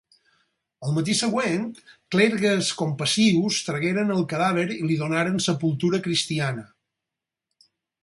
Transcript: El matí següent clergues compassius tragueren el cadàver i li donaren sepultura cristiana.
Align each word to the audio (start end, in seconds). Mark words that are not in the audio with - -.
El 0.85 0.95
matí 0.95 1.13
següent 1.19 1.67
clergues 2.15 2.71
compassius 2.81 3.61
tragueren 3.69 4.17
el 4.19 4.27
cadàver 4.35 4.67
i 4.79 4.81
li 4.91 5.01
donaren 5.05 5.41
sepultura 5.51 6.05
cristiana. 6.09 6.69